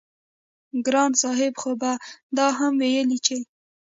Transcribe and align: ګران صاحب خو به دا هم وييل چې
ګران 0.85 1.11
صاحب 1.21 1.53
خو 1.61 1.71
به 1.81 1.91
دا 2.37 2.47
هم 2.59 2.73
وييل 2.81 3.09
چې 3.25 3.37